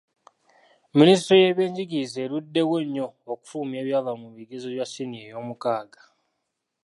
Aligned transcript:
Minisitule 0.97 1.41
y'ebyenjigiriza 1.43 2.17
eruddewo 2.25 2.75
nnyo 2.83 3.05
okufulumya 3.31 3.77
ebyava 3.81 4.11
mu 4.21 4.27
bigezo 4.37 4.67
bya 4.73 4.85
siniya 4.91 5.23
eyomukaaga. 5.29 6.01